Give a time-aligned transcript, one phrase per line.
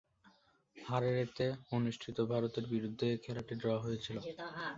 [0.75, 1.45] হারারেতে
[1.71, 4.17] অনুষ্ঠিত ভারতের বিরুদ্ধে এ খেলাটি ড্র হয়েছিল।